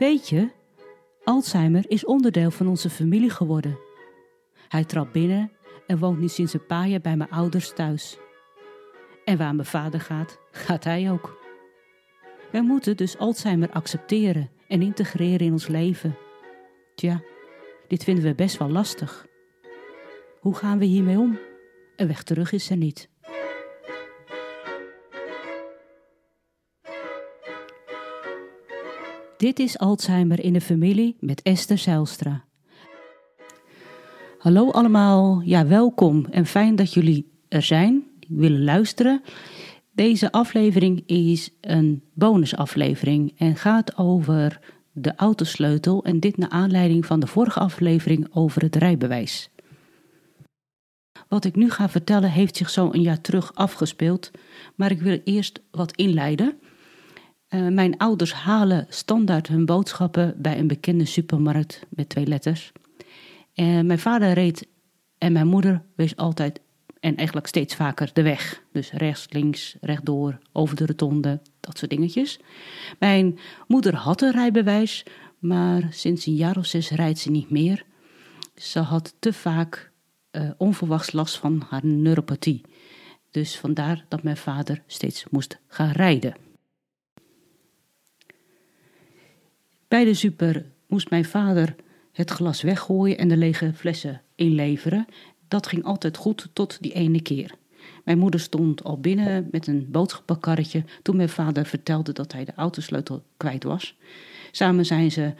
[0.00, 0.50] Weet je,
[1.24, 3.78] Alzheimer is onderdeel van onze familie geworden.
[4.68, 5.52] Hij trapt binnen
[5.86, 8.18] en woont nu sinds een paar jaar bij mijn ouders thuis.
[9.24, 11.38] En waar mijn vader gaat, gaat hij ook.
[12.52, 16.16] Wij moeten dus Alzheimer accepteren en integreren in ons leven.
[16.94, 17.22] Tja,
[17.88, 19.26] dit vinden we best wel lastig.
[20.40, 21.38] Hoe gaan we hiermee om?
[21.96, 23.08] Een weg terug is er niet.
[29.40, 32.44] Dit is Alzheimer in de familie met Esther Zijlstra.
[34.38, 39.22] Hallo allemaal, ja welkom en fijn dat jullie er zijn, willen luisteren.
[39.92, 44.60] Deze aflevering is een bonusaflevering en gaat over
[44.92, 49.50] de autosleutel en dit naar aanleiding van de vorige aflevering over het rijbewijs.
[51.28, 54.30] Wat ik nu ga vertellen heeft zich zo een jaar terug afgespeeld,
[54.74, 56.59] maar ik wil eerst wat inleiden.
[57.50, 62.72] Uh, mijn ouders halen standaard hun boodschappen bij een bekende supermarkt met twee letters.
[63.54, 64.66] En mijn vader reed
[65.18, 66.60] en mijn moeder wees altijd
[67.00, 68.62] en eigenlijk steeds vaker de weg.
[68.72, 72.38] Dus rechts, links, rechtdoor, over de rotonde, dat soort dingetjes.
[72.98, 75.04] Mijn moeder had een rijbewijs,
[75.38, 77.84] maar sinds een jaar of zes rijdt ze niet meer.
[78.54, 79.92] Ze had te vaak
[80.32, 82.60] uh, onverwachts last van haar neuropathie.
[83.30, 86.34] Dus vandaar dat mijn vader steeds moest gaan rijden.
[89.90, 91.74] Bij de super moest mijn vader
[92.12, 95.06] het glas weggooien en de lege flessen inleveren.
[95.48, 97.54] Dat ging altijd goed tot die ene keer.
[98.04, 102.52] Mijn moeder stond al binnen met een boodschappenkarretje toen mijn vader vertelde dat hij de
[102.56, 103.96] autosleutel kwijt was.
[104.50, 105.34] Samen zijn ze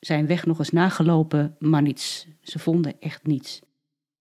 [0.00, 2.26] zijn weg nog eens nagelopen, maar niets.
[2.42, 3.60] Ze vonden echt niets.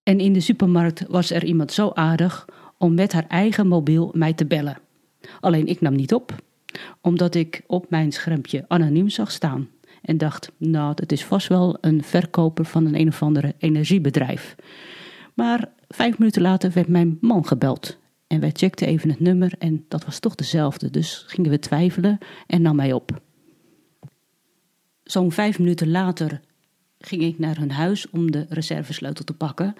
[0.04, 4.34] En in de supermarkt was er iemand zo aardig om met haar eigen mobiel mij
[4.34, 4.78] te bellen.
[5.40, 6.36] Alleen ik nam niet op,
[7.02, 9.70] omdat ik op mijn schermpje anoniem zag staan
[10.02, 14.56] en dacht, nou, dat is vast wel een verkoper van een een of andere energiebedrijf.
[15.34, 17.98] Maar vijf minuten later werd mijn man gebeld.
[18.28, 20.90] En wij checkten even het nummer en dat was toch dezelfde.
[20.90, 22.18] Dus gingen we twijfelen
[22.48, 23.22] en nam mij op.
[25.04, 26.42] Zo'n vijf minuten later
[27.00, 29.74] ging ik naar hun huis om de reservesleutel te pakken.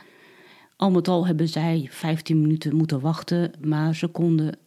[0.76, 4.58] Al met al hebben zij 15 minuten moeten wachten, maar ze konden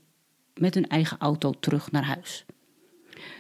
[0.60, 2.44] met hun eigen auto terug naar huis.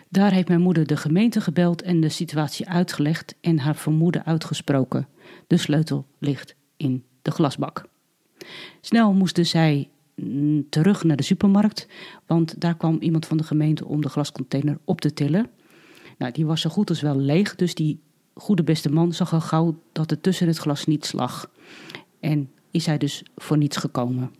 [0.08, 5.08] Daar heeft mijn moeder de gemeente gebeld en de situatie uitgelegd en haar vermoeden uitgesproken.
[5.46, 7.88] De sleutel ligt in de glasbak.
[8.80, 11.88] Snel moesten zij mm, terug naar de supermarkt,
[12.26, 15.50] want daar kwam iemand van de gemeente om de glascontainer op te tillen.
[16.18, 18.00] Nou, die was zo goed als wel leeg, dus die
[18.34, 21.50] goede beste man zag al gauw dat er tussen het glas niets lag.
[22.20, 24.30] En is hij dus voor niets gekomen.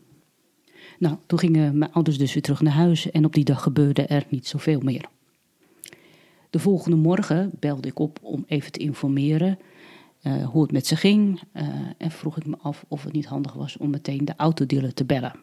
[0.98, 4.06] Nou, toen gingen mijn ouders dus weer terug naar huis en op die dag gebeurde
[4.06, 5.08] er niet zoveel meer.
[6.50, 9.58] De volgende morgen belde ik op om even te informeren
[10.22, 11.40] uh, hoe het met ze ging.
[11.52, 11.62] Uh,
[11.98, 15.04] en vroeg ik me af of het niet handig was om meteen de autodealer te
[15.04, 15.34] bellen.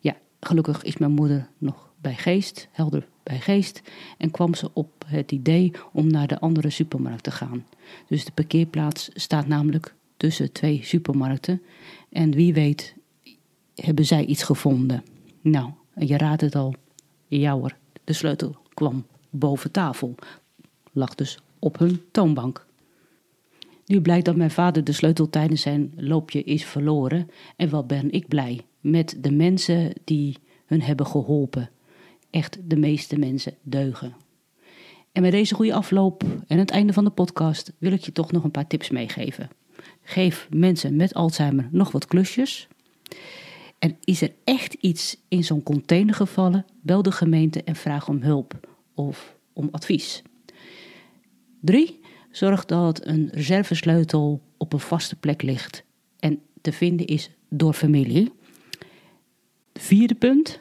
[0.00, 3.82] Ja, gelukkig is mijn moeder nog bij geest, helder bij geest.
[4.18, 7.66] En kwam ze op het idee om naar de andere supermarkt te gaan.
[8.06, 11.62] Dus de parkeerplaats staat namelijk tussen twee supermarkten.
[12.10, 12.94] En wie weet
[13.84, 15.04] hebben zij iets gevonden.
[15.40, 16.74] Nou, je raadt het al.
[17.26, 20.14] Ja hoor, de sleutel kwam boven tafel.
[20.92, 22.66] Lag dus op hun toonbank.
[23.86, 27.30] Nu blijkt dat mijn vader de sleutel tijdens zijn loopje is verloren.
[27.56, 31.70] En wat ben ik blij met de mensen die hun hebben geholpen.
[32.30, 34.14] Echt de meeste mensen deugen.
[35.12, 38.32] En met deze goede afloop en het einde van de podcast wil ik je toch
[38.32, 39.50] nog een paar tips meegeven.
[40.02, 42.68] Geef mensen met Alzheimer nog wat klusjes.
[43.82, 48.22] En is er echt iets in zo'n container gevallen, bel de gemeente en vraag om
[48.22, 50.22] hulp of om advies.
[51.60, 52.00] 3.
[52.30, 55.84] Zorg dat een reservesleutel op een vaste plek ligt
[56.18, 58.32] en te vinden is door familie.
[59.72, 60.60] Vierde punt.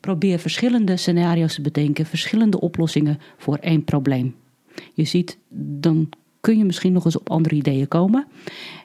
[0.00, 4.34] Probeer verschillende scenario's te bedenken, verschillende oplossingen voor één probleem.
[4.94, 6.08] Je ziet, dan
[6.40, 8.26] kun je misschien nog eens op andere ideeën komen.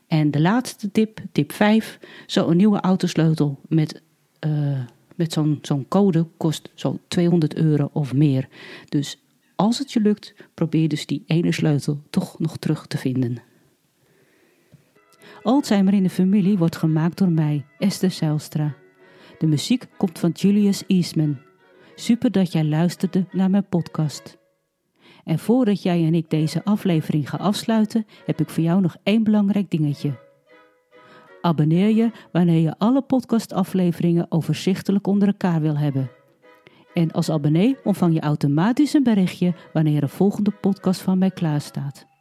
[0.08, 2.00] En de laatste tip, tip 5.
[2.26, 4.02] Zo'n nieuwe autosleutel met,
[4.48, 4.80] uh,
[5.16, 8.48] met zo'n zo'n code kost zo'n 200 euro of meer.
[8.90, 9.22] Dus
[9.56, 13.42] als het je lukt, probeer dus die ene sleutel toch nog terug te vinden.
[15.44, 18.76] Alzheimer in de familie wordt gemaakt door mij, Esther Zijlstra.
[19.38, 21.38] De muziek komt van Julius Eastman.
[21.96, 24.38] Super dat jij luisterde naar mijn podcast.
[25.26, 29.24] En voordat jij en ik deze aflevering gaan afsluiten, heb ik voor jou nog één
[29.24, 30.24] belangrijk dingetje.
[31.42, 36.12] Abonneer je wanneer je alle podcastafleveringen overzichtelijk onder elkaar wil hebben.
[36.94, 41.62] En als abonnee ontvang je automatisch een berichtje wanneer een volgende podcast van mij klaar
[41.62, 42.15] staat.